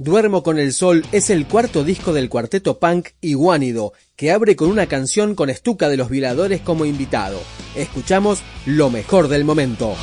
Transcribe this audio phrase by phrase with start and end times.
[0.00, 4.70] Duermo con el Sol es el cuarto disco del cuarteto punk Iguánido, que abre con
[4.70, 7.38] una canción con Estuca de los Violadores como invitado.
[7.76, 9.94] Escuchamos lo mejor del momento.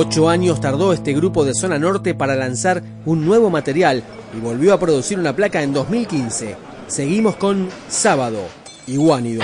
[0.00, 4.72] Ocho años tardó este grupo de zona norte para lanzar un nuevo material y volvió
[4.72, 6.54] a producir una placa en 2015.
[6.86, 8.38] Seguimos con Sábado,
[8.86, 9.42] Iguánido.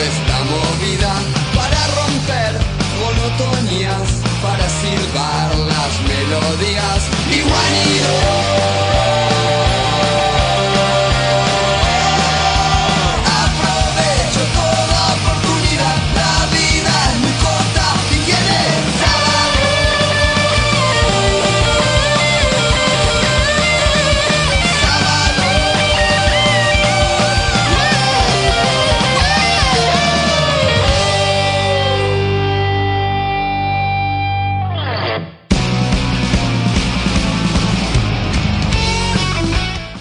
[0.00, 1.12] esta movida
[1.54, 2.52] para romper
[3.00, 4.08] monotonías,
[4.42, 7.00] para silbar las melodías.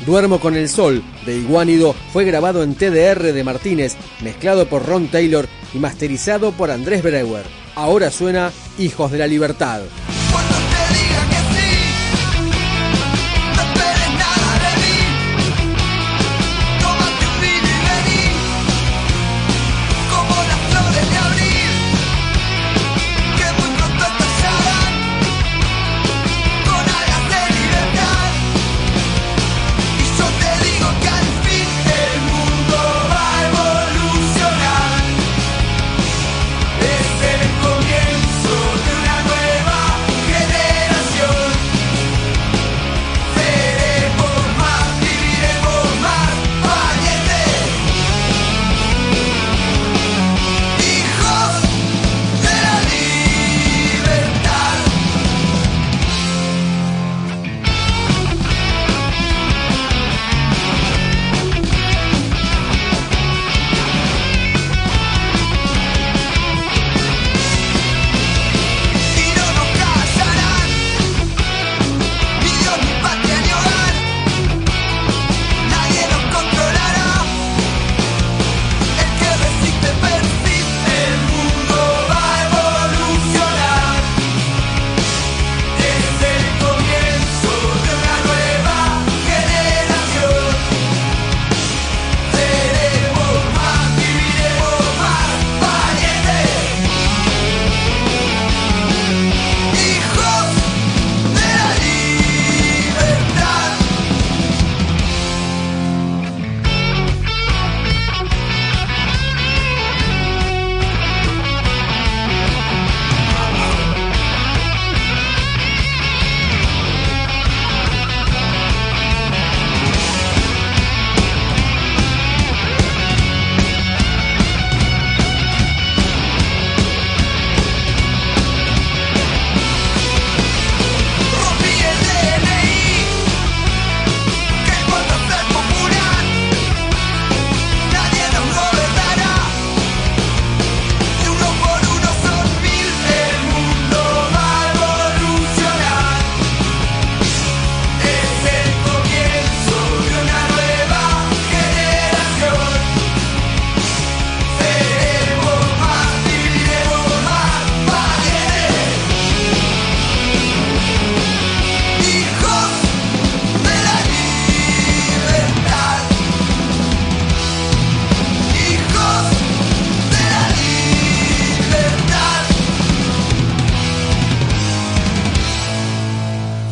[0.10, 5.08] Duermo con el Sol de Iguánido fue grabado en TDR de Martínez, mezclado por Ron
[5.08, 7.46] Taylor y masterizado por Andrés Breuer.
[7.76, 9.82] Ahora suena Hijos de la Libertad.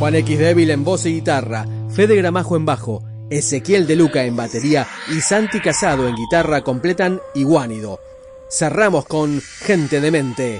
[0.07, 4.37] Juan X Débil en voz y guitarra, Fede Gramajo en bajo, Ezequiel De Luca en
[4.37, 7.99] batería y Santi Casado en guitarra completan Iguánido.
[8.49, 10.59] Cerramos con Gente de Mente.